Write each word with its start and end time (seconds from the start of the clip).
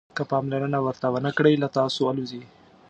که 0.17 0.23
پاملرنه 0.31 0.79
ورته 0.81 1.07
ونه 1.13 1.31
کړئ 1.37 1.53
له 1.63 1.67
تاسو 1.77 2.01
الوزي. 2.11 2.43